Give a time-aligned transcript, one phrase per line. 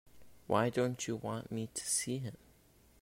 [0.47, 2.35] Why don't you want me to see him?